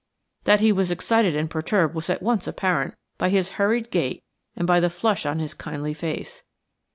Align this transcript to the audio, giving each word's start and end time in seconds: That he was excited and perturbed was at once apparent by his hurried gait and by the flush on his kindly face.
That 0.45 0.61
he 0.61 0.71
was 0.71 0.89
excited 0.89 1.35
and 1.35 1.47
perturbed 1.47 1.93
was 1.93 2.09
at 2.09 2.23
once 2.23 2.47
apparent 2.47 2.95
by 3.19 3.29
his 3.29 3.49
hurried 3.61 3.91
gait 3.91 4.23
and 4.55 4.65
by 4.65 4.79
the 4.79 4.89
flush 4.89 5.27
on 5.27 5.37
his 5.37 5.53
kindly 5.53 5.93
face. 5.93 6.41